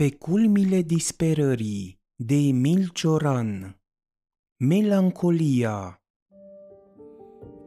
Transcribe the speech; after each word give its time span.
Pe 0.00 0.10
culmile 0.10 0.82
disperării 0.82 2.00
de 2.14 2.34
Emil 2.34 2.90
Cioran. 2.92 3.80
Melancolia. 4.56 6.02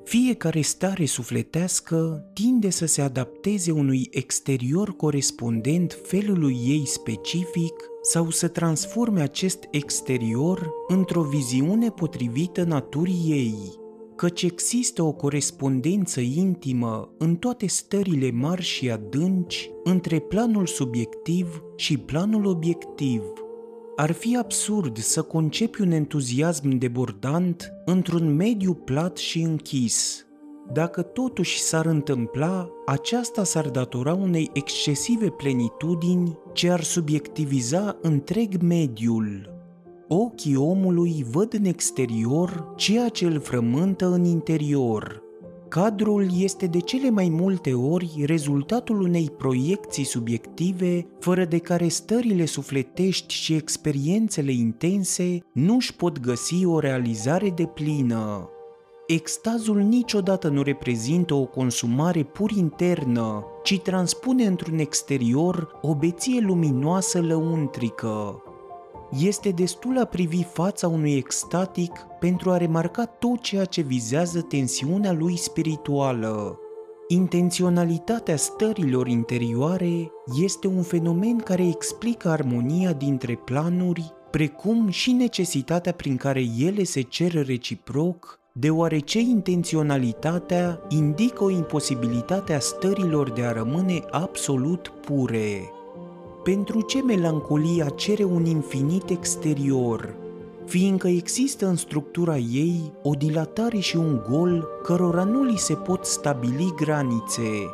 Fiecare 0.03 0.61
stare 0.61 1.05
sufletească 1.05 2.29
tinde 2.33 2.69
să 2.69 2.85
se 2.85 3.01
adapteze 3.01 3.71
unui 3.71 4.07
exterior 4.11 4.95
corespondent 4.95 5.99
felului 6.03 6.57
ei 6.65 6.85
specific 6.85 7.73
sau 8.01 8.29
să 8.29 8.47
transforme 8.47 9.21
acest 9.21 9.67
exterior 9.71 10.69
într-o 10.87 11.23
viziune 11.23 11.89
potrivită 11.89 12.63
naturii 12.63 13.23
ei 13.27 13.82
căci 14.15 14.43
există 14.43 15.03
o 15.03 15.11
corespondență 15.11 16.19
intimă 16.21 17.13
în 17.17 17.35
toate 17.35 17.67
stările 17.67 18.31
mari 18.31 18.61
și 18.61 18.91
adânci 18.91 19.71
între 19.83 20.19
planul 20.19 20.65
subiectiv 20.65 21.63
și 21.75 21.97
planul 21.97 22.45
obiectiv. 22.45 23.21
Ar 23.95 24.11
fi 24.11 24.37
absurd 24.37 24.97
să 24.97 25.21
concepi 25.21 25.81
un 25.81 25.91
entuziasm 25.91 26.69
debordant 26.69 27.73
într-un 27.85 28.35
mediu 28.35 28.73
plat 28.73 29.17
și 29.17 29.41
închis. 29.41 30.25
Dacă 30.71 31.01
totuși 31.01 31.59
s-ar 31.59 31.85
întâmpla, 31.85 32.69
aceasta 32.85 33.43
s-ar 33.43 33.69
datora 33.69 34.13
unei 34.13 34.49
excesive 34.53 35.29
plenitudini 35.29 36.37
ce 36.53 36.69
ar 36.69 36.83
subiectiviza 36.83 37.97
întreg 38.01 38.61
mediul 38.61 39.52
Ochii 40.15 40.55
omului 40.55 41.25
văd 41.31 41.53
în 41.53 41.65
exterior 41.65 42.73
ceea 42.75 43.09
ce 43.09 43.25
îl 43.25 43.39
frământă 43.39 44.11
în 44.11 44.23
interior. 44.23 45.21
Cadrul 45.69 46.27
este 46.37 46.65
de 46.65 46.79
cele 46.79 47.09
mai 47.09 47.29
multe 47.29 47.73
ori 47.73 48.23
rezultatul 48.25 49.01
unei 49.01 49.29
proiecții 49.37 50.03
subiective, 50.03 51.07
fără 51.19 51.45
de 51.45 51.57
care 51.57 51.87
stările 51.87 52.45
sufletești 52.45 53.33
și 53.33 53.53
experiențele 53.53 54.51
intense 54.51 55.39
nu 55.53 55.75
își 55.75 55.95
pot 55.95 56.19
găsi 56.19 56.65
o 56.65 56.79
realizare 56.79 57.49
de 57.49 57.65
plină. 57.65 58.49
Extazul 59.07 59.79
niciodată 59.79 60.47
nu 60.49 60.61
reprezintă 60.61 61.33
o 61.33 61.45
consumare 61.45 62.23
pur 62.23 62.51
internă, 62.51 63.45
ci 63.63 63.79
transpune 63.79 64.45
într-un 64.45 64.77
exterior 64.77 65.79
o 65.81 65.95
beție 65.95 66.39
luminoasă 66.39 67.21
lăuntrică 67.21 68.43
este 69.19 69.49
destul 69.49 69.99
a 69.99 70.05
privi 70.05 70.43
fața 70.43 70.87
unui 70.87 71.15
extatic 71.15 71.91
pentru 72.19 72.51
a 72.51 72.57
remarca 72.57 73.05
tot 73.05 73.41
ceea 73.41 73.65
ce 73.65 73.81
vizează 73.81 74.41
tensiunea 74.41 75.11
lui 75.11 75.37
spirituală. 75.37 76.57
Intenționalitatea 77.07 78.35
stărilor 78.35 79.07
interioare 79.07 80.11
este 80.41 80.67
un 80.67 80.81
fenomen 80.81 81.37
care 81.37 81.67
explică 81.67 82.29
armonia 82.29 82.93
dintre 82.93 83.35
planuri, 83.35 84.13
precum 84.31 84.89
și 84.89 85.11
necesitatea 85.11 85.91
prin 85.91 86.17
care 86.17 86.43
ele 86.59 86.83
se 86.83 87.01
cer 87.01 87.45
reciproc, 87.45 88.39
deoarece 88.53 89.19
intenționalitatea 89.19 90.81
indică 90.89 91.43
o 91.43 91.49
imposibilitate 91.49 92.53
a 92.53 92.59
stărilor 92.59 93.31
de 93.31 93.41
a 93.41 93.51
rămâne 93.51 94.03
absolut 94.11 94.93
pure. 95.05 95.71
Pentru 96.43 96.81
ce 96.81 97.01
melancolia 97.01 97.89
cere 97.89 98.23
un 98.23 98.45
infinit 98.45 99.09
exterior, 99.09 100.15
fiindcă 100.65 101.07
există 101.07 101.67
în 101.67 101.75
structura 101.75 102.37
ei 102.37 102.93
o 103.03 103.13
dilatare 103.13 103.79
și 103.79 103.97
un 103.97 104.21
gol 104.29 104.67
cărora 104.83 105.23
nu 105.23 105.43
li 105.43 105.57
se 105.57 105.73
pot 105.73 106.05
stabili 106.05 106.73
granițe. 106.75 107.69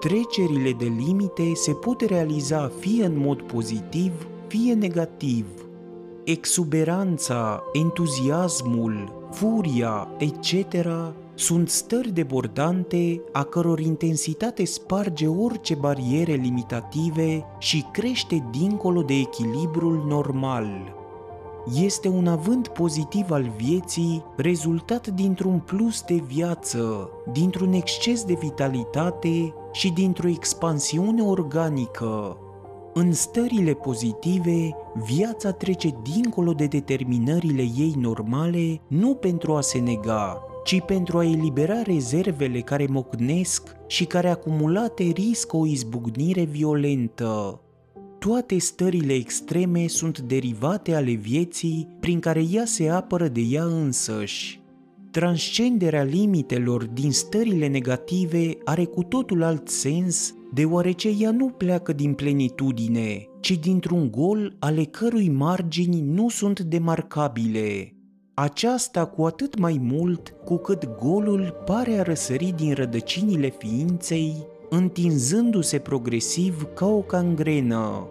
Trecerile 0.00 0.72
de 0.72 0.92
limite 1.06 1.54
se 1.54 1.72
pot 1.72 2.00
realiza 2.00 2.70
fie 2.78 3.04
în 3.04 3.18
mod 3.18 3.42
pozitiv, 3.42 4.12
fie 4.46 4.74
negativ. 4.74 5.46
Exuberanța, 6.24 7.62
entuziasmul, 7.72 9.12
furia, 9.30 10.08
etc 10.18 10.86
sunt 11.38 11.68
stări 11.68 12.10
debordante 12.10 13.20
a 13.32 13.42
căror 13.42 13.80
intensitate 13.80 14.64
sparge 14.64 15.26
orice 15.26 15.74
bariere 15.74 16.32
limitative 16.32 17.44
și 17.58 17.84
crește 17.92 18.46
dincolo 18.50 19.02
de 19.02 19.14
echilibrul 19.14 20.04
normal. 20.08 20.94
Este 21.82 22.08
un 22.08 22.26
avânt 22.26 22.68
pozitiv 22.68 23.30
al 23.30 23.52
vieții 23.56 24.24
rezultat 24.36 25.06
dintr-un 25.06 25.58
plus 25.58 26.02
de 26.02 26.22
viață, 26.26 27.10
dintr-un 27.32 27.72
exces 27.72 28.24
de 28.24 28.36
vitalitate 28.40 29.54
și 29.72 29.92
dintr-o 29.92 30.28
expansiune 30.28 31.22
organică. 31.22 32.38
În 32.94 33.12
stările 33.12 33.72
pozitive, 33.72 34.76
viața 34.94 35.52
trece 35.52 35.90
dincolo 36.02 36.52
de 36.52 36.66
determinările 36.66 37.62
ei 37.62 37.94
normale 37.98 38.80
nu 38.86 39.14
pentru 39.14 39.54
a 39.54 39.60
se 39.60 39.78
nega, 39.78 40.46
ci 40.66 40.80
pentru 40.80 41.18
a 41.18 41.24
elibera 41.24 41.82
rezervele 41.82 42.60
care 42.60 42.86
mocnesc 42.86 43.76
și 43.86 44.04
care 44.04 44.28
acumulate 44.28 45.02
riscă 45.02 45.56
o 45.56 45.66
izbucnire 45.66 46.44
violentă. 46.44 47.60
Toate 48.18 48.58
stările 48.58 49.12
extreme 49.12 49.86
sunt 49.86 50.20
derivate 50.20 50.94
ale 50.94 51.12
vieții 51.12 51.88
prin 52.00 52.20
care 52.20 52.44
ea 52.50 52.64
se 52.64 52.88
apără 52.88 53.28
de 53.28 53.40
ea 53.40 53.64
însăși. 53.64 54.60
Transcenderea 55.10 56.02
limitelor 56.02 56.84
din 56.84 57.12
stările 57.12 57.66
negative 57.66 58.56
are 58.64 58.84
cu 58.84 59.02
totul 59.02 59.42
alt 59.42 59.68
sens, 59.68 60.34
deoarece 60.52 61.08
ea 61.18 61.30
nu 61.30 61.48
pleacă 61.48 61.92
din 61.92 62.14
plenitudine, 62.14 63.28
ci 63.40 63.58
dintr-un 63.58 64.10
gol 64.10 64.56
ale 64.58 64.84
cărui 64.84 65.28
margini 65.28 66.00
nu 66.00 66.28
sunt 66.28 66.60
demarcabile. 66.60 67.95
Aceasta 68.38 69.06
cu 69.06 69.24
atât 69.24 69.58
mai 69.58 69.80
mult 69.82 70.34
cu 70.44 70.56
cât 70.56 70.98
golul 71.00 71.62
pare 71.64 71.98
a 71.98 72.02
răsări 72.02 72.52
din 72.56 72.74
rădăcinile 72.74 73.54
ființei, 73.58 74.46
întinzându-se 74.70 75.78
progresiv 75.78 76.66
ca 76.74 76.86
o 76.86 77.00
cangrenă. 77.00 78.06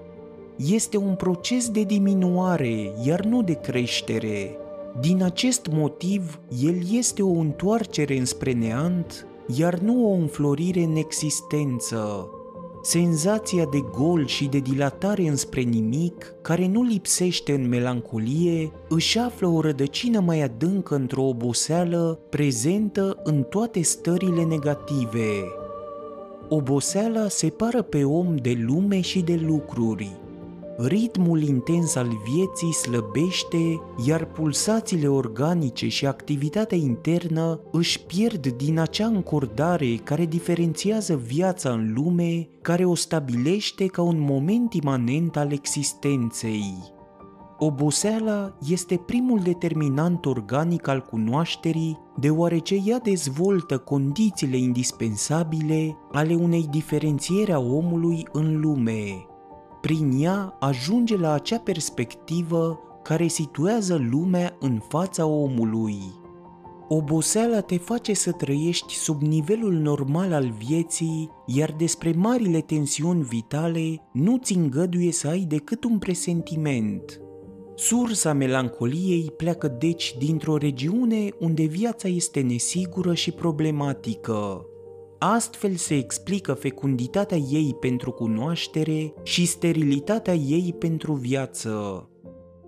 Este 0.55 0.97
un 0.97 1.15
proces 1.15 1.69
de 1.69 1.83
diminuare, 1.83 2.91
iar 3.03 3.25
nu 3.25 3.41
de 3.41 3.53
creștere. 3.53 4.57
Din 4.99 5.23
acest 5.23 5.67
motiv, 5.71 6.39
el 6.63 6.81
este 6.91 7.21
o 7.23 7.39
întoarcere 7.39 8.17
înspre 8.17 8.51
neant, 8.51 9.27
iar 9.55 9.77
nu 9.77 10.11
o 10.11 10.13
înflorire 10.13 10.81
în 10.81 10.95
existență. 10.95 12.29
Senzația 12.88 13.66
de 13.72 13.84
gol 13.91 14.25
și 14.25 14.47
de 14.47 14.59
dilatare 14.59 15.28
înspre 15.28 15.62
nimic, 15.62 16.34
care 16.41 16.68
nu 16.68 16.84
lipsește 16.84 17.53
în 17.53 17.68
melancolie, 17.68 18.72
își 18.90 19.18
află 19.18 19.47
o 19.47 19.62
rădăcină 19.62 20.19
mai 20.19 20.41
adâncă 20.41 20.96
într-o 20.96 21.23
oboseală 21.23 22.19
prezentă 22.29 23.22
în 23.23 23.44
toate 23.44 23.81
stările 23.81 24.44
negative. 24.44 25.44
Oboseala 26.50 27.28
separă 27.28 27.81
pe 27.81 28.03
om 28.03 28.35
de 28.35 28.57
lume 28.68 29.02
și 29.02 29.22
de 29.22 29.41
lucruri, 29.46 30.17
ritmul 30.77 31.41
intens 31.41 31.95
al 31.95 32.07
vieții 32.33 32.73
slăbește, 32.73 33.81
iar 34.05 34.25
pulsațiile 34.25 35.07
organice 35.07 35.87
și 35.87 36.05
activitatea 36.05 36.77
internă 36.77 37.59
își 37.71 38.01
pierd 38.01 38.47
din 38.47 38.79
acea 38.79 39.05
încordare 39.05 39.95
care 39.95 40.25
diferențiază 40.25 41.15
viața 41.15 41.69
în 41.69 41.93
lume, 41.95 42.49
care 42.61 42.85
o 42.85 42.95
stabilește 42.95 43.85
ca 43.85 44.01
un 44.01 44.19
moment 44.19 44.73
imanent 44.73 45.37
al 45.37 45.51
existenței. 45.51 46.93
Oboseala 47.57 48.57
este 48.69 48.97
primul 49.05 49.39
determinant 49.39 50.25
organic 50.25 50.87
al 50.87 51.01
cunoașterii, 51.01 51.99
deoarece 52.19 52.81
ea 52.85 52.99
dezvoltă 52.99 53.77
condițiile 53.77 54.57
indispensabile 54.57 55.97
ale 56.11 56.35
unei 56.35 56.67
diferențiere 56.71 57.51
a 57.51 57.59
omului 57.59 58.27
în 58.31 58.59
lume, 58.59 59.25
prin 59.85 60.23
ea 60.23 60.58
ajunge 60.59 61.17
la 61.17 61.34
acea 61.34 61.59
perspectivă 61.59 62.79
care 63.03 63.28
situează 63.28 64.05
lumea 64.11 64.58
în 64.59 64.79
fața 64.87 65.26
omului. 65.26 65.97
Oboseala 66.87 67.61
te 67.61 67.78
face 67.78 68.14
să 68.14 68.32
trăiești 68.32 68.93
sub 68.93 69.22
nivelul 69.22 69.73
normal 69.73 70.34
al 70.34 70.53
vieții, 70.67 71.29
iar 71.46 71.73
despre 71.78 72.11
marile 72.11 72.61
tensiuni 72.61 73.23
vitale 73.23 74.02
nu 74.14 74.37
ți 74.37 74.53
îngăduie 74.53 75.11
să 75.11 75.28
ai 75.28 75.40
decât 75.40 75.84
un 75.84 75.97
presentiment. 75.97 77.22
Sursa 77.76 78.34
melancoliei 78.34 79.31
pleacă 79.38 79.67
deci 79.67 80.16
dintr-o 80.20 80.58
regiune 80.58 81.29
unde 81.40 81.64
viața 81.64 82.08
este 82.08 82.41
nesigură 82.41 83.14
și 83.14 83.31
problematică, 83.31 84.66
Astfel 85.20 85.76
se 85.76 85.96
explică 85.96 86.53
fecunditatea 86.53 87.38
ei 87.38 87.76
pentru 87.79 88.12
cunoaștere 88.12 89.14
și 89.23 89.46
sterilitatea 89.46 90.34
ei 90.34 90.76
pentru 90.79 91.14
viață. 91.14 92.09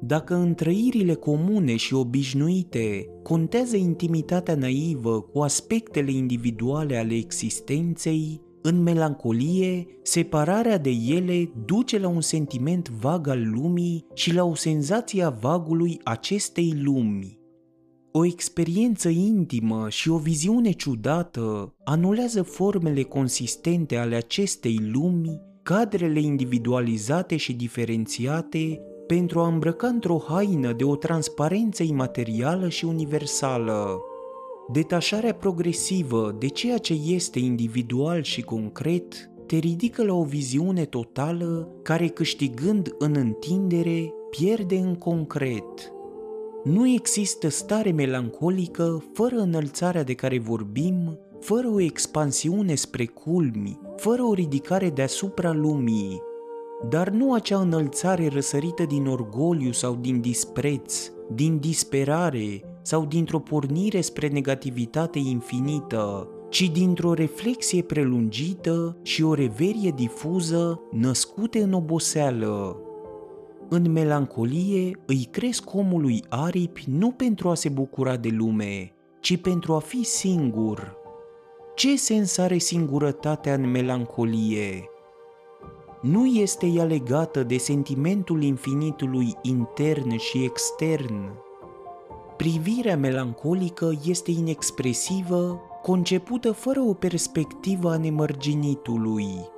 Dacă 0.02 0.36
în 0.36 0.54
trăirile 0.54 1.14
comune 1.14 1.76
și 1.76 1.94
obișnuite 1.94 3.10
contează 3.24 3.76
intimitatea 3.76 4.56
naivă 4.56 5.22
cu 5.22 5.40
aspectele 5.40 6.12
individuale 6.12 6.98
ale 6.98 7.14
existenței, 7.14 8.42
În 8.62 8.84
melancolie, 8.84 9.88
separarea 10.04 10.78
de 10.78 10.90
ele 10.90 11.52
duce 11.66 12.00
la 12.00 12.08
un 12.08 12.22
sentiment 12.22 12.90
vag 12.90 13.28
al 13.28 13.50
lumii 13.54 14.06
și 14.14 14.34
la 14.34 14.44
o 14.44 14.56
senzație 14.56 15.24
a 15.24 15.30
vagului 15.30 16.00
acestei 16.04 16.74
lumi. 16.84 17.37
O 18.20 18.26
experiență 18.26 19.10
intimă 19.10 19.86
și 19.90 20.10
o 20.10 20.18
viziune 20.18 20.72
ciudată 20.72 21.74
anulează 21.84 22.44
formele 22.44 23.04
consistente 23.04 23.96
ale 23.96 24.16
acestei 24.16 24.80
lumi, 24.92 25.42
cadrele 25.64 26.20
individualizate 26.20 27.36
și 27.36 27.54
diferențiate 27.54 28.80
pentru 29.08 29.40
a 29.40 29.48
îmbrăca 29.48 29.88
într-o 29.88 30.22
haină 30.28 30.74
de 30.74 30.84
o 30.84 30.96
transparență 30.96 31.84
imaterială 31.84 32.70
și 32.70 32.86
universală. 32.86 34.00
Detașarea 34.72 35.34
progresivă 35.34 36.36
de 36.40 36.48
ceea 36.48 36.78
ce 36.78 36.94
este 36.94 37.40
individual 37.40 38.24
și 38.24 38.42
concret 38.42 39.32
te 39.48 39.58
ridică 39.58 40.04
la 40.04 40.14
o 40.14 40.24
viziune 40.24 40.86
totală 40.86 41.70
care, 41.84 42.08
câștigând 42.08 42.96
în 42.98 43.16
întindere, 43.16 44.14
pierde 44.30 44.78
în 44.78 44.96
concret. 44.96 45.92
Nu 46.68 46.88
există 46.88 47.48
stare 47.50 47.92
melancolică 47.92 49.04
fără 49.14 49.36
înălțarea 49.36 50.04
de 50.04 50.14
care 50.14 50.40
vorbim, 50.40 51.20
fără 51.40 51.68
o 51.68 51.80
expansiune 51.80 52.76
spre 52.76 53.06
culmi, 53.06 53.80
fără 53.96 54.24
o 54.24 54.34
ridicare 54.34 54.90
deasupra 54.90 55.54
lumii, 55.54 56.22
dar 56.90 57.10
nu 57.10 57.34
acea 57.34 57.60
înălțare 57.60 58.28
răsărită 58.28 58.84
din 58.84 59.06
orgoliu 59.06 59.72
sau 59.72 59.96
din 60.02 60.22
dispreț, 60.22 61.12
din 61.34 61.58
disperare 61.60 62.80
sau 62.82 63.06
dintr-o 63.06 63.40
pornire 63.40 64.02
spre 64.02 64.28
negativitate 64.28 65.20
infinită, 65.20 66.30
ci 66.50 66.72
dintr-o 66.72 67.14
reflexie 67.14 67.82
prelungită 67.82 68.98
și 69.04 69.24
o 69.24 69.34
reverie 69.34 69.94
difuză 69.96 70.82
născute 70.92 71.62
în 71.62 71.74
oboseală. 71.74 72.82
În 73.70 73.92
melancolie 73.92 75.00
îi 75.06 75.28
cresc 75.32 75.74
omului 75.74 76.24
aripi 76.30 76.86
nu 76.90 77.12
pentru 77.12 77.50
a 77.50 77.56
se 77.56 77.70
bucura 77.70 78.16
de 78.16 78.30
lume, 78.30 78.92
ci 79.20 79.38
pentru 79.38 79.74
a 79.74 79.80
fi 79.80 80.04
singur. 80.04 80.96
Ce 81.76 81.98
sens 81.98 82.38
are 82.38 82.58
singurătatea 82.58 83.54
în 83.54 83.72
melancolie? 83.72 84.84
Nu 86.02 86.26
este 86.26 86.66
ea 86.66 86.84
legată 86.84 87.44
de 87.44 87.58
sentimentul 87.58 88.44
infinitului 88.44 89.34
intern 89.42 90.18
și 90.18 90.44
extern. 90.44 91.32
Privirea 92.38 92.98
melancolică 92.98 93.92
este 94.06 94.32
inexpresivă, 94.32 95.62
concepută 95.82 96.52
fără 96.52 96.80
o 96.80 96.94
perspectivă 96.94 97.92
a 97.92 97.98
nemărginitului. 97.98 99.56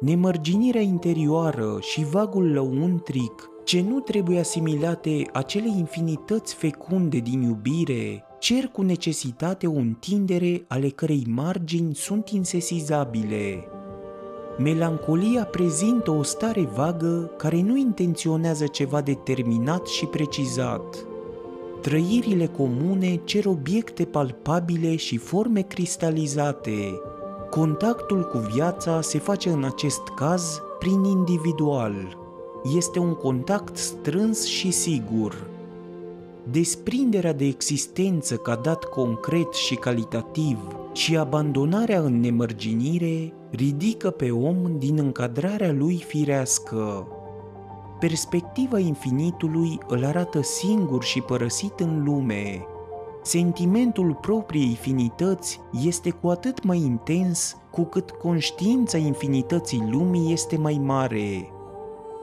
Nemărginirea 0.00 0.80
interioară 0.80 1.78
și 1.80 2.04
vagul 2.04 2.52
lăuntric, 2.52 3.50
ce 3.64 3.84
nu 3.88 3.98
trebuie 3.98 4.38
asimilate 4.38 5.22
acele 5.32 5.68
infinități 5.78 6.54
fecunde 6.54 7.18
din 7.18 7.42
iubire, 7.42 8.24
cer 8.38 8.64
cu 8.64 8.82
necesitate 8.82 9.66
o 9.66 9.76
întindere 9.76 10.64
ale 10.68 10.88
cărei 10.88 11.24
margini 11.28 11.94
sunt 11.94 12.28
insesizabile. 12.28 13.64
Melancolia 14.58 15.44
prezintă 15.44 16.10
o 16.10 16.22
stare 16.22 16.62
vagă 16.62 17.30
care 17.36 17.62
nu 17.62 17.76
intenționează 17.76 18.66
ceva 18.66 19.00
determinat 19.00 19.86
și 19.86 20.06
precizat. 20.06 21.06
Trăirile 21.80 22.46
comune 22.46 23.20
cer 23.24 23.46
obiecte 23.46 24.04
palpabile 24.04 24.96
și 24.96 25.16
forme 25.16 25.60
cristalizate. 25.60 27.00
Contactul 27.50 28.22
cu 28.22 28.38
viața 28.38 29.00
se 29.00 29.18
face 29.18 29.50
în 29.50 29.64
acest 29.64 30.00
caz 30.16 30.62
prin 30.78 31.04
individual. 31.04 32.18
Este 32.76 32.98
un 32.98 33.14
contact 33.14 33.76
strâns 33.76 34.44
și 34.44 34.70
sigur. 34.70 35.46
Desprinderea 36.50 37.32
de 37.32 37.44
existență 37.44 38.36
ca 38.36 38.54
dat 38.54 38.84
concret 38.84 39.52
și 39.52 39.74
calitativ 39.74 40.58
și 40.92 41.16
abandonarea 41.16 42.00
în 42.00 42.20
nemărginire 42.20 43.32
ridică 43.50 44.10
pe 44.10 44.30
om 44.30 44.78
din 44.78 44.98
încadrarea 44.98 45.72
lui 45.72 46.04
firească. 46.06 47.06
Perspectiva 48.00 48.78
infinitului 48.78 49.78
îl 49.86 50.04
arată 50.04 50.42
singur 50.42 51.02
și 51.02 51.20
părăsit 51.20 51.80
în 51.80 52.04
lume. 52.04 52.66
Sentimentul 53.22 54.14
propriei 54.20 54.66
infinități 54.66 55.60
este 55.84 56.10
cu 56.10 56.28
atât 56.28 56.64
mai 56.64 56.78
intens 56.78 57.56
cu 57.70 57.82
cât 57.82 58.10
conștiința 58.10 58.98
infinității 58.98 59.88
lumii 59.90 60.32
este 60.32 60.56
mai 60.56 60.80
mare. 60.84 61.50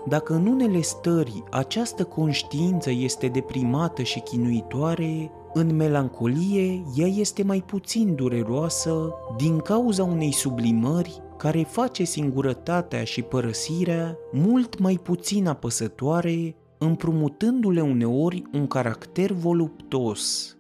Dacă 0.08 0.34
în 0.34 0.48
unele 0.48 0.82
stări 0.82 1.44
această 1.52 2.04
conștiință 2.04 2.92
este 2.92 3.28
deprimată 3.28 4.02
și 4.02 4.20
chinuitoare, 4.20 5.32
în 5.54 5.76
melancolie, 5.76 6.84
ea 6.96 7.08
este 7.08 7.44
mai 7.44 7.64
puțin 7.66 8.16
dureroasă 8.16 9.14
din 9.38 9.58
cauza 9.58 10.04
unei 10.04 10.34
sublimări 10.34 11.22
care 11.38 11.64
face 11.70 12.04
singurătatea 12.04 13.04
și 13.04 13.22
părăsirea 13.22 14.18
mult 14.32 14.80
mai 14.80 15.00
puțin 15.04 15.48
apăsătoare, 15.48 16.56
împrumutându-le 16.78 17.82
uneori 17.82 18.44
un 18.54 18.68
caracter 18.68 19.32
voluptos. 19.32 20.57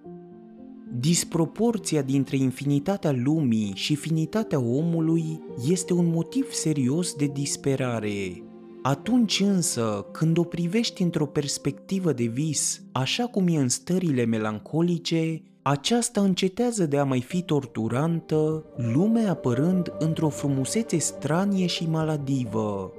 Disproporția 0.92 2.01
dintre 2.01 2.38
infinitatea 2.38 3.12
lumii 3.12 3.72
și 3.75 3.95
finitatea 3.95 4.60
omului 4.60 5.39
este 5.69 5.94
un 5.94 6.06
motiv 6.06 6.51
serios 6.51 7.13
de 7.13 7.25
disperare. 7.25 8.44
Atunci 8.81 9.39
însă, 9.39 10.06
când 10.12 10.38
o 10.38 10.44
privești 10.44 11.01
într-o 11.01 11.25
perspectivă 11.25 12.13
de 12.13 12.24
vis, 12.24 12.81
așa 12.92 13.24
cum 13.24 13.48
e 13.48 13.57
în 13.57 13.69
stările 13.69 14.25
melancolice, 14.25 15.42
aceasta 15.62 16.22
încetează 16.22 16.86
de 16.86 16.98
a 16.98 17.04
mai 17.04 17.22
fi 17.22 17.42
torturantă, 17.42 18.66
lumea 18.94 19.30
apărând 19.30 19.94
într-o 20.00 20.30
frumusețe 20.30 20.98
stranie 20.98 21.66
și 21.66 21.89
maladivă. 21.89 22.92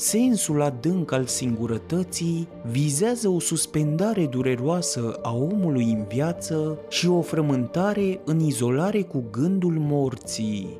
Sensul 0.00 0.62
adânc 0.62 1.12
al 1.12 1.26
singurătății 1.26 2.48
vizează 2.70 3.28
o 3.28 3.40
suspendare 3.40 4.26
dureroasă 4.26 5.18
a 5.22 5.34
omului 5.34 5.84
în 5.84 6.04
viață 6.08 6.78
și 6.88 7.08
o 7.08 7.20
frământare 7.20 8.20
în 8.24 8.40
izolare 8.40 9.02
cu 9.02 9.24
gândul 9.30 9.74
morții. 9.78 10.78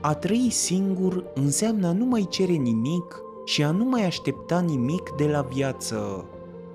A 0.00 0.14
trăi 0.14 0.48
singur 0.50 1.24
înseamnă 1.34 1.86
a 1.86 1.92
nu 1.92 2.04
mai 2.04 2.26
cere 2.30 2.52
nimic 2.52 3.22
și 3.44 3.64
a 3.64 3.70
nu 3.70 3.84
mai 3.84 4.06
aștepta 4.06 4.60
nimic 4.60 5.10
de 5.16 5.24
la 5.24 5.40
viață. 5.40 6.24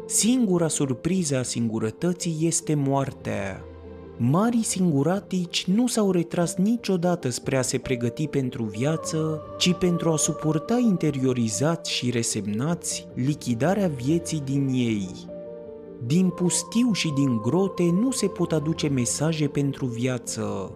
Singura 0.05 0.67
surpriză 0.67 1.37
a 1.37 1.43
singurătății 1.43 2.37
este 2.41 2.73
moartea. 2.73 3.63
Marii 4.21 4.63
singuratici 4.63 5.65
nu 5.65 5.87
s-au 5.87 6.11
retras 6.11 6.55
niciodată 6.55 7.29
spre 7.29 7.57
a 7.57 7.61
se 7.61 7.77
pregăti 7.77 8.27
pentru 8.27 8.63
viață, 8.63 9.41
ci 9.57 9.73
pentru 9.73 10.11
a 10.11 10.17
suporta 10.17 10.77
interiorizați 10.77 11.91
și 11.91 12.09
resemnați 12.09 13.07
lichidarea 13.13 13.87
vieții 13.87 14.41
din 14.45 14.67
ei. 14.67 15.09
Din 16.05 16.29
pustiu 16.29 16.91
și 16.91 17.11
din 17.15 17.37
grote 17.37 17.83
nu 17.83 18.11
se 18.11 18.27
pot 18.27 18.51
aduce 18.51 18.87
mesaje 18.87 19.47
pentru 19.47 19.85
viață. 19.85 20.71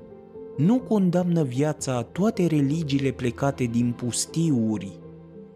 Nu 0.58 0.80
condamnă 0.80 1.44
viața 1.44 2.02
toate 2.02 2.46
religiile 2.46 3.12
plecate 3.12 3.64
din 3.64 3.94
pustiuri, 3.98 5.00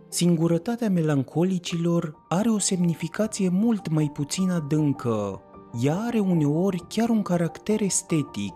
Singurătatea 0.09 0.89
melancolicilor 0.89 2.15
are 2.27 2.49
o 2.49 2.59
semnificație 2.59 3.49
mult 3.49 3.89
mai 3.89 4.09
puțin 4.13 4.49
adâncă. 4.49 5.41
Ea 5.81 5.95
are 5.95 6.19
uneori 6.19 6.83
chiar 6.87 7.09
un 7.09 7.21
caracter 7.21 7.81
estetic. 7.81 8.53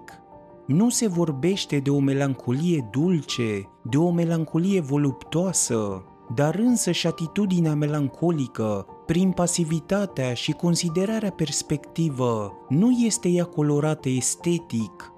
Nu 0.66 0.90
se 0.90 1.08
vorbește 1.08 1.80
de 1.80 1.90
o 1.90 2.00
melancolie 2.00 2.88
dulce, 2.92 3.70
de 3.82 3.98
o 3.98 4.12
melancolie 4.12 4.82
voluptoasă, 4.82 6.04
dar 6.36 6.56
însă 6.56 6.92
și 6.92 7.08
atitudinea 7.08 7.76
melancolică, 7.76 8.86
prin 9.06 9.32
pasivitatea 9.32 10.34
și 10.34 10.52
considerarea 10.52 11.32
perspectivă, 11.32 12.54
nu 12.70 12.92
este 12.92 13.30
ea 13.30 13.46
colorată 13.46 14.10
estetic, 14.10 15.11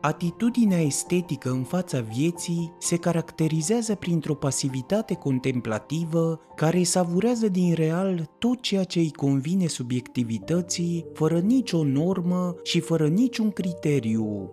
Atitudinea 0.00 0.80
estetică 0.80 1.50
în 1.50 1.62
fața 1.62 2.00
vieții 2.00 2.72
se 2.78 2.96
caracterizează 2.96 3.94
printr-o 3.94 4.34
pasivitate 4.34 5.14
contemplativă 5.14 6.40
care 6.54 6.82
savurează 6.82 7.48
din 7.48 7.74
real 7.74 8.30
tot 8.38 8.60
ceea 8.60 8.84
ce 8.84 8.98
îi 8.98 9.10
convine 9.10 9.66
subiectivității, 9.66 11.06
fără 11.12 11.38
nicio 11.38 11.84
normă 11.84 12.54
și 12.62 12.80
fără 12.80 13.06
niciun 13.06 13.50
criteriu. 13.50 14.50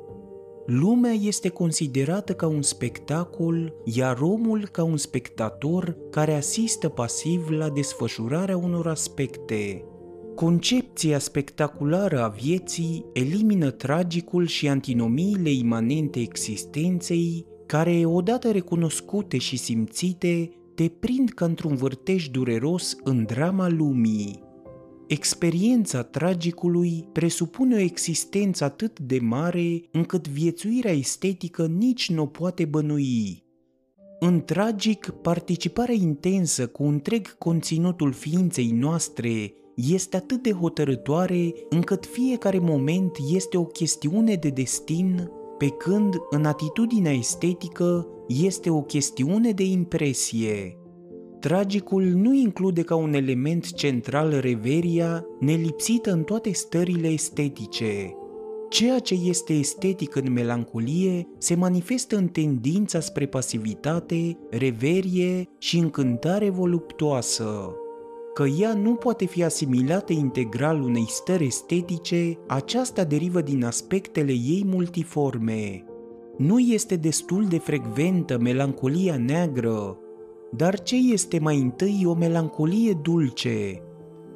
Lumea 0.65 1.11
este 1.11 1.49
considerată 1.49 2.33
ca 2.33 2.47
un 2.47 2.61
spectacol, 2.61 3.73
iar 3.83 4.19
omul 4.21 4.67
ca 4.67 4.83
un 4.83 4.97
spectator 4.97 5.97
care 6.09 6.33
asistă 6.33 6.89
pasiv 6.89 7.49
la 7.49 7.69
desfășurarea 7.69 8.57
unor 8.57 8.87
aspecte. 8.87 9.85
Concepția 10.35 11.19
spectaculară 11.19 12.23
a 12.23 12.27
vieții 12.27 13.05
elimină 13.13 13.71
tragicul 13.71 14.47
și 14.47 14.67
antinomiile 14.67 15.51
imanente 15.51 16.19
existenței, 16.19 17.45
care, 17.65 18.05
odată 18.05 18.51
recunoscute 18.51 19.37
și 19.37 19.57
simțite, 19.57 20.49
te 20.75 20.87
prind 20.87 21.29
ca 21.29 21.45
într-un 21.45 21.75
vârtej 21.75 22.27
dureros 22.27 22.97
în 23.03 23.23
drama 23.23 23.69
lumii. 23.69 24.39
Experiența 25.07 26.03
tragicului 26.03 27.07
presupune 27.11 27.75
o 27.75 27.79
existență 27.79 28.63
atât 28.63 28.99
de 28.99 29.19
mare 29.19 29.81
încât 29.91 30.27
viețuirea 30.27 30.91
estetică 30.91 31.65
nici 31.65 32.09
nu 32.09 32.21
o 32.21 32.25
poate 32.25 32.65
bănui. 32.65 33.43
În 34.19 34.41
tragic, 34.41 35.09
participarea 35.21 35.95
intensă 35.95 36.67
cu 36.67 36.83
întreg 36.83 37.37
conținutul 37.37 38.11
ființei 38.11 38.71
noastre 38.71 39.53
este 39.75 40.15
atât 40.15 40.43
de 40.43 40.51
hotărătoare 40.51 41.53
încât 41.69 42.05
fiecare 42.05 42.59
moment 42.59 43.17
este 43.33 43.57
o 43.57 43.63
chestiune 43.63 44.35
de 44.35 44.49
destin, 44.49 45.31
pe 45.57 45.67
când 45.67 46.15
în 46.29 46.45
atitudinea 46.45 47.11
estetică 47.11 48.07
este 48.27 48.69
o 48.69 48.81
chestiune 48.81 49.51
de 49.51 49.63
impresie. 49.63 50.77
Tragicul 51.39 52.03
nu 52.03 52.33
include 52.33 52.81
ca 52.81 52.95
un 52.95 53.13
element 53.13 53.73
central 53.73 54.39
reveria 54.39 55.25
nelipsită 55.39 56.11
în 56.11 56.23
toate 56.23 56.51
stările 56.51 57.07
estetice. 57.07 58.15
Ceea 58.69 58.99
ce 58.99 59.15
este 59.23 59.53
estetic 59.53 60.15
în 60.15 60.31
melancolie 60.33 61.27
se 61.37 61.55
manifestă 61.55 62.15
în 62.15 62.27
tendința 62.27 62.99
spre 62.99 63.25
pasivitate, 63.25 64.37
reverie 64.49 65.49
și 65.57 65.77
încântare 65.77 66.49
voluptoasă. 66.49 67.75
Că 68.33 68.43
ea 68.43 68.73
nu 68.73 68.95
poate 68.95 69.25
fi 69.25 69.43
asimilată 69.43 70.13
integral 70.13 70.81
unei 70.81 71.05
stări 71.07 71.45
estetice, 71.45 72.37
aceasta 72.47 73.03
derivă 73.03 73.41
din 73.41 73.65
aspectele 73.65 74.31
ei 74.31 74.63
multiforme. 74.65 75.85
Nu 76.37 76.59
este 76.59 76.95
destul 76.95 77.45
de 77.45 77.57
frecventă 77.57 78.37
melancolia 78.37 79.17
neagră, 79.17 79.97
dar 80.51 80.81
ce 80.81 80.95
este 80.95 81.39
mai 81.39 81.59
întâi 81.59 82.03
o 82.05 82.13
melancolie 82.13 82.99
dulce? 83.01 83.81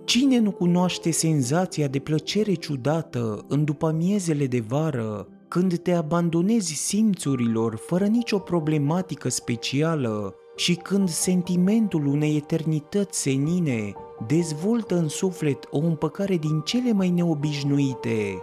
Cine 0.05 0.39
nu 0.39 0.51
cunoaște 0.51 1.11
senzația 1.11 1.87
de 1.87 1.99
plăcere 1.99 2.53
ciudată 2.53 3.45
în 3.47 3.63
după 3.63 3.95
miezele 3.97 4.45
de 4.45 4.63
vară, 4.67 5.27
când 5.47 5.77
te 5.77 5.91
abandonezi 5.91 6.73
simțurilor 6.73 7.75
fără 7.75 8.05
nicio 8.05 8.37
problematică 8.37 9.29
specială 9.29 10.35
și 10.57 10.75
când 10.75 11.09
sentimentul 11.09 12.05
unei 12.05 12.35
eternități 12.35 13.21
senine 13.21 13.93
dezvoltă 14.27 14.97
în 14.97 15.07
suflet 15.07 15.67
o 15.71 15.77
împăcare 15.77 16.37
din 16.37 16.59
cele 16.59 16.91
mai 16.91 17.09
neobișnuite? 17.09 18.41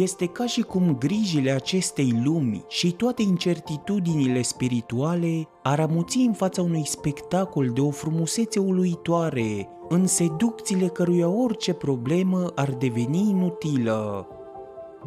Este 0.00 0.26
ca 0.26 0.46
și 0.46 0.62
cum 0.62 0.96
grijile 0.98 1.50
acestei 1.50 2.20
lumi 2.24 2.64
și 2.68 2.92
toate 2.92 3.22
incertitudinile 3.22 4.42
spirituale 4.42 5.48
ar 5.62 5.80
amuți 5.80 6.18
în 6.18 6.32
fața 6.32 6.62
unui 6.62 6.86
spectacol 6.86 7.68
de 7.68 7.80
o 7.80 7.90
frumusețe 7.90 8.58
uluitoare, 8.58 9.68
în 9.88 10.06
seducțiile 10.06 10.86
căruia 10.86 11.28
orice 11.28 11.72
problemă 11.72 12.52
ar 12.54 12.70
deveni 12.70 13.28
inutilă. 13.28 14.28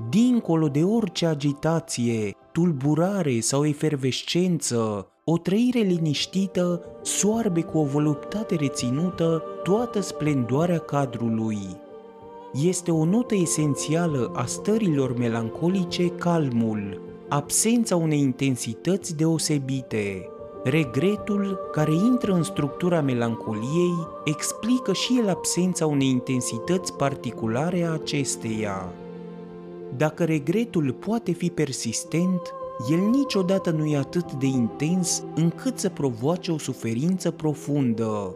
Dincolo 0.10 0.68
de 0.68 0.84
orice 0.84 1.26
agitație, 1.26 2.36
tulburare 2.58 3.40
sau 3.40 3.66
efervescență, 3.66 5.08
o 5.24 5.38
trăire 5.38 5.80
liniștită 5.80 6.82
soarbe 7.02 7.62
cu 7.62 7.78
o 7.78 7.84
voluptate 7.84 8.56
reținută 8.56 9.44
toată 9.64 10.02
splendoarea 10.02 10.78
cadrului 10.78 11.58
este 12.64 12.92
o 12.92 13.06
notă 13.06 13.36
esențială 13.36 14.32
a 14.36 14.46
stărilor 14.46 15.18
melancolice 15.18 16.08
calmul, 16.08 17.02
absența 17.30 17.96
unei 17.96 18.20
intensități 18.20 19.16
deosebite. 19.16 20.30
Regretul, 20.64 21.60
care 21.72 21.94
intră 21.94 22.34
în 22.34 22.44
structura 22.44 23.02
melancoliei, 23.02 24.08
explică 24.26 24.94
și 24.94 25.18
el 25.18 25.30
absența 25.30 25.86
unei 25.86 26.08
intensități 26.08 26.94
particulare 26.94 27.84
a 27.84 27.92
acesteia. 27.92 28.94
Dacă 29.98 30.24
regretul 30.24 30.94
poate 30.94 31.32
fi 31.32 31.50
persistent, 31.50 32.42
el 32.92 33.00
niciodată 33.00 33.72
nu 33.72 33.86
e 33.86 33.98
atât 33.98 34.34
de 34.34 34.46
intens 34.46 35.24
încât 35.36 35.80
să 35.80 35.90
provoace 35.90 36.52
o 36.52 36.58
suferință 36.58 37.32
profundă. 37.32 38.36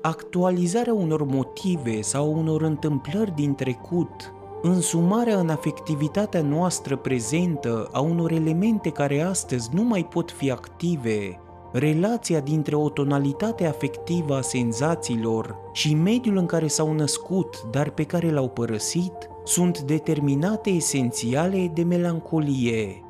Actualizarea 0.00 0.94
unor 0.94 1.24
motive 1.24 2.00
sau 2.00 2.38
unor 2.38 2.62
întâmplări 2.62 3.34
din 3.34 3.54
trecut, 3.54 4.32
însumarea 4.62 5.38
în 5.38 5.48
afectivitatea 5.48 6.42
noastră 6.42 6.96
prezentă 6.96 7.88
a 7.92 8.00
unor 8.00 8.32
elemente 8.32 8.90
care 8.90 9.20
astăzi 9.20 9.68
nu 9.72 9.82
mai 9.82 10.04
pot 10.04 10.30
fi 10.30 10.50
active, 10.50 11.40
relația 11.72 12.40
dintre 12.40 12.74
o 12.74 12.88
tonalitate 12.88 13.66
afectivă 13.66 14.36
a 14.36 14.40
senzațiilor 14.40 15.56
și 15.72 15.94
mediul 15.94 16.36
în 16.36 16.46
care 16.46 16.66
s-au 16.66 16.92
născut, 16.92 17.62
dar 17.70 17.90
pe 17.90 18.04
care 18.04 18.30
l-au 18.30 18.48
părăsit, 18.48 19.12
sunt 19.44 19.80
determinate 19.80 20.70
esențiale 20.70 21.70
de 21.74 21.82
melancolie. 21.82 23.02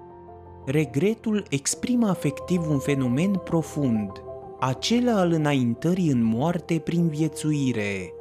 Regretul 0.66 1.44
exprimă 1.50 2.08
afectiv 2.08 2.70
un 2.70 2.78
fenomen 2.78 3.32
profund– 3.44 4.10
acela 4.64 5.18
al 5.18 5.32
înaintării 5.32 6.10
în 6.10 6.22
moarte 6.22 6.78
prin 6.78 7.08
viețuire. 7.08 8.12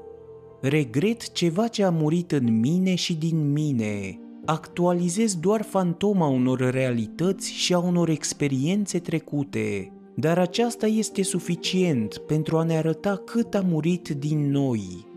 Regret 0.61 1.31
ceva 1.31 1.67
ce 1.67 1.83
a 1.83 1.89
murit 1.89 2.31
în 2.31 2.59
mine 2.59 2.95
și 2.95 3.15
din 3.15 3.51
mine. 3.51 4.19
Actualizez 4.45 5.35
doar 5.35 5.61
fantoma 5.61 6.27
unor 6.27 6.59
realități 6.59 7.51
și 7.51 7.73
a 7.73 7.79
unor 7.79 8.09
experiențe 8.09 8.99
trecute, 8.99 9.91
dar 10.15 10.37
aceasta 10.37 10.87
este 10.87 11.23
suficient 11.23 12.17
pentru 12.17 12.57
a 12.57 12.63
ne 12.63 12.77
arăta 12.77 13.21
cât 13.25 13.55
a 13.55 13.61
murit 13.61 14.09
din 14.09 14.51
noi. 14.51 15.10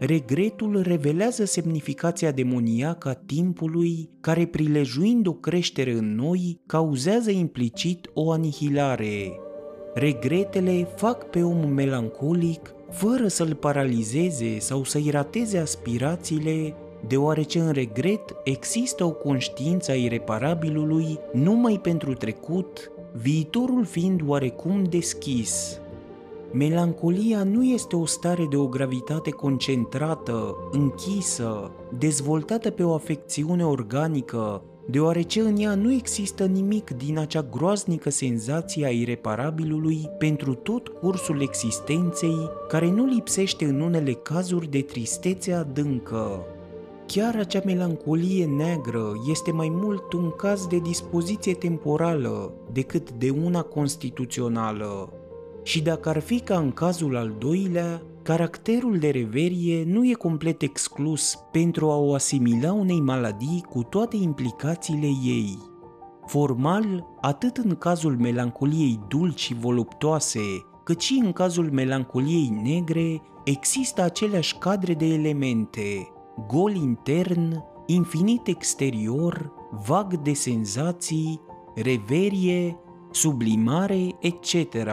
Regretul 0.00 0.82
revelează 0.82 1.44
semnificația 1.44 2.30
demoniacă 2.30 3.08
a 3.08 3.12
timpului 3.12 4.10
care, 4.20 4.46
prilejuind 4.46 5.26
o 5.26 5.32
creștere 5.32 5.92
în 5.92 6.14
noi, 6.14 6.60
cauzează 6.66 7.30
implicit 7.30 8.10
o 8.14 8.30
anihilare. 8.30 9.40
Regretele 9.94 10.88
fac 10.96 11.24
pe 11.30 11.42
om 11.42 11.68
melancolic 11.68 12.74
fără 12.90 13.28
să-l 13.28 13.54
paralizeze 13.54 14.58
sau 14.58 14.84
să-i 14.84 15.10
rateze 15.10 15.58
aspirațiile, 15.58 16.74
deoarece 17.06 17.58
în 17.58 17.72
regret 17.72 18.36
există 18.44 19.04
o 19.04 19.10
conștiință 19.10 19.90
a 19.90 19.94
ireparabilului 19.94 21.18
numai 21.32 21.78
pentru 21.82 22.12
trecut, 22.12 22.90
viitorul 23.12 23.84
fiind 23.84 24.20
oarecum 24.26 24.84
deschis. 24.84 25.80
Melancolia 26.52 27.42
nu 27.42 27.64
este 27.64 27.96
o 27.96 28.06
stare 28.06 28.46
de 28.50 28.56
o 28.56 28.66
gravitate 28.66 29.30
concentrată, 29.30 30.56
închisă, 30.70 31.70
dezvoltată 31.98 32.70
pe 32.70 32.82
o 32.82 32.94
afecțiune 32.94 33.64
organică 33.64 34.62
deoarece 34.90 35.40
în 35.40 35.56
ea 35.56 35.74
nu 35.74 35.92
există 35.92 36.44
nimic 36.44 36.90
din 36.90 37.18
acea 37.18 37.42
groaznică 37.42 38.10
senzație 38.10 38.86
a 38.86 38.90
ireparabilului 38.90 40.08
pentru 40.18 40.54
tot 40.54 40.88
cursul 40.88 41.42
existenței, 41.42 42.50
care 42.68 42.90
nu 42.90 43.04
lipsește 43.04 43.64
în 43.64 43.80
unele 43.80 44.12
cazuri 44.12 44.70
de 44.70 44.80
tristețe 44.80 45.52
adâncă. 45.52 46.46
Chiar 47.06 47.36
acea 47.36 47.60
melancolie 47.64 48.46
neagră 48.46 49.12
este 49.30 49.50
mai 49.52 49.68
mult 49.72 50.12
un 50.12 50.30
caz 50.30 50.66
de 50.66 50.78
dispoziție 50.78 51.54
temporală 51.54 52.52
decât 52.72 53.10
de 53.10 53.30
una 53.44 53.62
constituțională. 53.62 55.12
Și 55.68 55.82
dacă 55.82 56.08
ar 56.08 56.18
fi 56.18 56.40
ca 56.40 56.58
în 56.58 56.70
cazul 56.70 57.16
al 57.16 57.34
doilea, 57.38 58.02
Caracterul 58.22 58.98
de 58.98 59.10
reverie 59.10 59.84
nu 59.84 60.08
e 60.08 60.12
complet 60.12 60.62
exclus 60.62 61.38
pentru 61.52 61.90
a 61.90 61.96
o 61.96 62.14
asimila 62.14 62.72
unei 62.72 63.00
maladii 63.00 63.64
cu 63.68 63.82
toate 63.82 64.16
implicațiile 64.16 65.06
ei. 65.24 65.58
Formal, 66.26 67.06
atât 67.20 67.56
în 67.56 67.74
cazul 67.74 68.16
melancoliei 68.16 69.00
dulci 69.08 69.40
și 69.40 69.54
voluptoase, 69.54 70.40
cât 70.84 71.00
și 71.00 71.20
în 71.24 71.32
cazul 71.32 71.70
melancoliei 71.70 72.60
negre, 72.62 73.22
există 73.44 74.02
aceleași 74.02 74.56
cadre 74.58 74.94
de 74.94 75.06
elemente, 75.06 76.08
gol 76.46 76.74
intern, 76.74 77.64
infinit 77.86 78.46
exterior, 78.46 79.52
vag 79.86 80.16
de 80.16 80.32
senzații, 80.32 81.40
reverie, 81.74 82.76
sublimare, 83.10 84.16
etc 84.20 84.86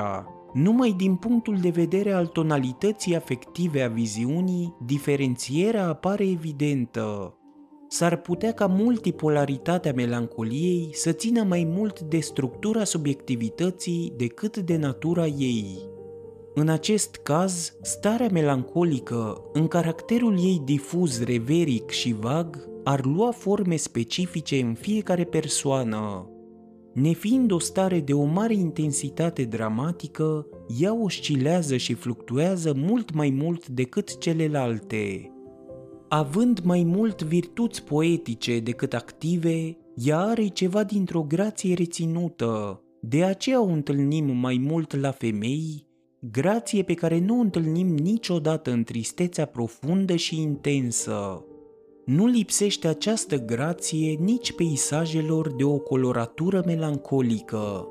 numai 0.56 0.94
din 0.98 1.16
punctul 1.16 1.58
de 1.58 1.70
vedere 1.70 2.12
al 2.12 2.28
tonalității 2.28 3.16
afective 3.16 3.82
a 3.82 3.88
viziunii, 3.88 4.76
diferențierea 4.86 5.88
apare 5.88 6.30
evidentă. 6.30 7.38
S-ar 7.88 8.16
putea 8.16 8.52
ca 8.52 8.66
multipolaritatea 8.66 9.94
melancoliei 9.94 10.90
să 10.94 11.12
țină 11.12 11.44
mai 11.44 11.64
mult 11.76 12.00
de 12.00 12.20
structura 12.20 12.84
subiectivității 12.84 14.14
decât 14.18 14.58
de 14.58 14.78
natura 14.78 15.26
ei. 15.26 15.90
În 16.54 16.70
acest 16.70 17.16
caz, 17.16 17.74
starea 17.82 18.30
melancolică, 18.32 19.42
în 19.54 19.68
caracterul 19.68 20.38
ei 20.40 20.62
difuz, 20.66 21.24
reveric 21.24 21.90
și 21.90 22.16
vag, 22.20 22.70
ar 22.84 23.06
lua 23.06 23.32
forme 23.32 23.76
specifice 23.76 24.60
în 24.60 24.74
fiecare 24.74 25.24
persoană, 25.24 26.30
Nefiind 26.96 27.52
o 27.52 27.60
stare 27.60 28.00
de 28.00 28.14
o 28.14 28.24
mare 28.24 28.54
intensitate 28.54 29.44
dramatică, 29.44 30.48
ea 30.80 30.94
oscilează 30.94 31.78
și 31.78 31.94
fluctuează 31.94 32.74
mult 32.76 33.14
mai 33.14 33.30
mult 33.30 33.68
decât 33.68 34.18
celelalte. 34.18 35.32
Având 36.10 36.60
mai 36.64 36.84
mult 36.84 37.24
virtuți 37.24 37.84
poetice 37.84 38.60
decât 38.60 38.94
active, 38.94 39.78
ea 39.96 40.20
are 40.20 40.48
ceva 40.48 40.84
dintr-o 40.84 41.22
grație 41.22 41.74
reținută, 41.74 42.82
de 43.02 43.24
aceea 43.24 43.62
o 43.62 43.68
întâlnim 43.68 44.38
mai 44.38 44.58
mult 44.68 44.96
la 44.96 45.12
femei, 45.12 45.88
grație 46.20 46.84
pe 46.84 46.94
care 46.94 47.20
nu 47.20 47.38
o 47.38 47.42
întâlnim 47.42 47.88
niciodată 47.88 48.72
în 48.72 48.84
tristețea 48.84 49.46
profundă 49.46 50.16
și 50.16 50.42
intensă. 50.42 51.46
Nu 52.06 52.26
lipsește 52.26 52.88
această 52.88 53.38
grație 53.38 54.18
nici 54.20 54.54
peisajelor 54.54 55.56
de 55.56 55.64
o 55.64 55.78
coloratură 55.78 56.64
melancolică. 56.66 57.88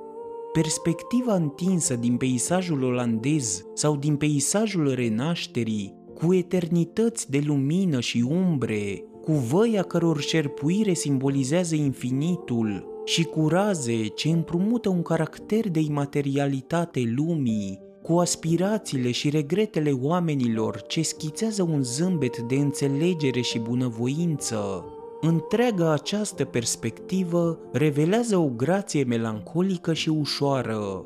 Perspectiva 0.53 1.35
întinsă 1.35 1.97
din 1.97 2.17
peisajul 2.17 2.83
olandez 2.83 3.65
sau 3.75 3.97
din 3.97 4.17
peisajul 4.17 4.93
renașterii, 4.95 5.95
cu 6.15 6.35
eternități 6.35 7.31
de 7.31 7.43
lumină 7.47 8.01
și 8.01 8.27
umbre, 8.29 9.05
cu 9.23 9.33
văi 9.33 9.79
a 9.79 9.83
căror 9.83 10.21
șerpuire 10.21 10.93
simbolizează 10.93 11.75
infinitul 11.75 13.03
și 13.05 13.25
cu 13.25 13.49
raze 13.49 14.07
ce 14.07 14.29
împrumută 14.29 14.89
un 14.89 15.03
caracter 15.03 15.69
de 15.69 15.81
imaterialitate 15.81 17.13
lumii, 17.17 17.81
cu 18.07 18.19
aspirațiile 18.19 19.11
și 19.11 19.31
regretele 19.31 19.91
oamenilor 20.03 20.83
ce 20.83 21.03
schițează 21.03 21.63
un 21.63 21.83
zâmbet 21.83 22.39
de 22.39 22.55
înțelegere 22.55 23.41
și 23.41 23.59
bunăvoință. 23.59 24.85
Întreaga 25.21 25.93
această 25.93 26.45
perspectivă 26.45 27.59
revelează 27.73 28.37
o 28.37 28.49
grație 28.49 29.05
melancolică 29.05 29.93
și 29.93 30.09
ușoară. 30.09 31.05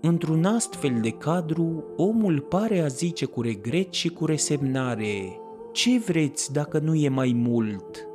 Într-un 0.00 0.44
astfel 0.44 0.98
de 1.00 1.10
cadru, 1.10 1.84
omul 1.96 2.40
pare 2.40 2.80
a 2.80 2.86
zice 2.86 3.24
cu 3.24 3.42
regret 3.42 3.92
și 3.92 4.08
cu 4.08 4.26
resemnare, 4.26 5.38
ce 5.72 5.98
vreți 5.98 6.52
dacă 6.52 6.78
nu 6.78 6.94
e 6.94 7.08
mai 7.08 7.32
mult? 7.36 8.08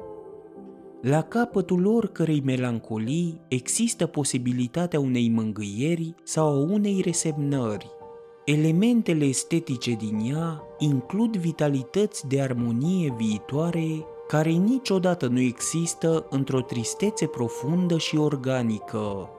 La 1.02 1.22
capătul 1.22 1.86
oricărei 1.86 2.42
melancolii 2.46 3.42
există 3.48 4.06
posibilitatea 4.06 5.00
unei 5.00 5.30
mângâieri 5.30 6.16
sau 6.24 6.48
a 6.48 6.72
unei 6.72 7.02
resemnări. 7.04 7.98
Elementele 8.46 9.26
estetice 9.26 9.92
din 9.92 10.34
ea 10.34 10.64
includ 10.78 11.38
vitalități 11.38 12.28
de 12.28 12.42
armonie 12.42 13.14
viitoare 13.18 14.06
care 14.28 14.50
niciodată 14.50 15.28
nu 15.28 15.40
există 15.40 16.28
într-o 16.30 16.62
tristețe 16.62 17.26
profundă 17.26 17.98
și 17.98 18.18
organică. 18.18 19.30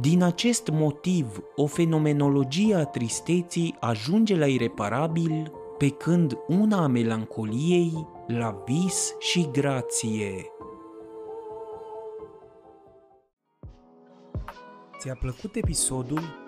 Din 0.00 0.22
acest 0.22 0.68
motiv, 0.68 1.42
o 1.56 1.66
fenomenologie 1.66 2.74
a 2.74 2.84
tristeții 2.84 3.76
ajunge 3.80 4.36
la 4.36 4.46
ireparabil, 4.46 5.52
pe 5.78 5.88
când 5.88 6.38
una 6.46 6.82
a 6.82 6.86
melancoliei 6.86 8.06
la 8.26 8.62
vis 8.66 9.14
și 9.18 9.48
grație. 9.52 10.52
Ți-a 14.98 15.14
plăcut 15.20 15.54
episodul? 15.54 16.47